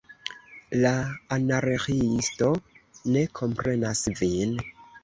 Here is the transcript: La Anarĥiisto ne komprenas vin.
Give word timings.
La 0.85 0.93
Anarĥiisto 1.37 2.51
ne 3.15 3.25
komprenas 3.43 4.05
vin. 4.25 4.63